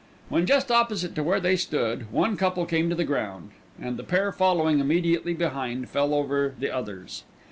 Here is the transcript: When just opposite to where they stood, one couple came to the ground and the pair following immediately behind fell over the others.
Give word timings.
When 0.29 0.47
just 0.47 0.71
opposite 0.71 1.13
to 1.13 1.21
where 1.21 1.39
they 1.39 1.55
stood, 1.55 2.11
one 2.11 2.35
couple 2.35 2.65
came 2.65 2.89
to 2.89 2.95
the 2.95 3.03
ground 3.03 3.51
and 3.79 3.97
the 3.97 4.03
pair 4.03 4.31
following 4.31 4.79
immediately 4.79 5.35
behind 5.35 5.89
fell 5.89 6.15
over 6.15 6.55
the 6.57 6.71
others. 6.71 7.23